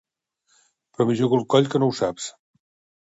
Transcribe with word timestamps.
Però 0.95 1.07
m'hi 1.09 1.19
jugo 1.21 1.39
el 1.41 1.45
coll 1.55 1.69
que 1.75 1.85
no 1.85 1.91
ho 1.91 1.97
saps. 2.03 2.31